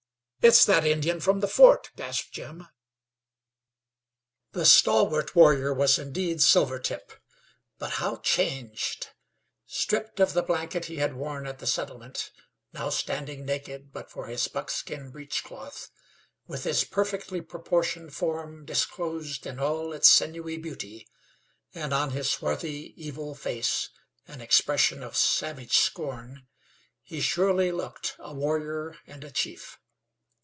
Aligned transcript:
"It's 0.43 0.65
that 0.65 0.87
Indian 0.87 1.19
from 1.19 1.39
the 1.39 1.47
fort!" 1.47 1.91
gasped 1.95 2.31
Jim. 2.31 2.65
The 4.53 4.65
stalwart 4.65 5.35
warrior 5.35 5.71
was 5.71 5.99
indeed 5.99 6.41
Silvertip. 6.41 7.13
But 7.77 7.91
how 8.01 8.15
changed! 8.15 9.09
Stripped 9.67 10.19
of 10.19 10.33
the 10.33 10.41
blanket 10.41 10.85
he 10.85 10.95
had 10.95 11.13
worn 11.15 11.45
at 11.45 11.59
the 11.59 11.67
settlement, 11.67 12.31
now 12.73 12.89
standing 12.89 13.45
naked 13.45 13.93
but 13.93 14.09
for 14.09 14.25
his 14.25 14.47
buckskin 14.47 15.11
breech 15.11 15.43
cloth, 15.43 15.91
with 16.47 16.63
his 16.63 16.85
perfectly 16.85 17.41
proportioned 17.41 18.15
form 18.15 18.65
disclosed 18.65 19.45
in 19.45 19.59
all 19.59 19.93
its 19.93 20.09
sinewy 20.09 20.57
beauty, 20.57 21.07
and 21.75 21.93
on 21.93 22.09
his 22.09 22.31
swarthy, 22.31 22.95
evil 22.97 23.35
face 23.35 23.89
an 24.27 24.41
expression 24.41 25.03
of 25.03 25.15
savage 25.15 25.77
scorn, 25.77 26.47
he 27.03 27.21
surely 27.21 27.71
looked 27.71 28.15
a 28.17 28.33
warrior 28.33 28.97
and 29.05 29.23
a 29.23 29.29
chief. 29.29 29.77